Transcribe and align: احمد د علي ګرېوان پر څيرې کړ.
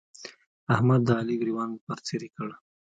احمد 0.73 1.01
د 1.05 1.09
علي 1.19 1.35
ګرېوان 1.41 1.69
پر 1.85 1.97
څيرې 2.05 2.29
کړ. 2.35 2.49